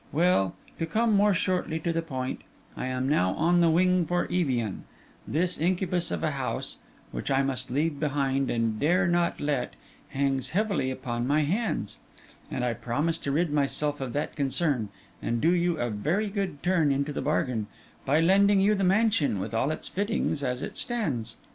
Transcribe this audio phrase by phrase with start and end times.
[0.11, 2.41] Well, to come more shortly to the point,
[2.75, 4.85] I am now on the wing for Evian;
[5.27, 6.77] this incubus of a house,
[7.11, 9.75] which I must leave behind and dare not let,
[10.09, 11.99] hangs heavily upon my hands;
[12.49, 14.89] and I propose to rid myself of that concern,
[15.21, 17.67] and do you a very good turn into the bargain,
[18.03, 21.35] by lending you the mansion, with all its fittings, as it stands.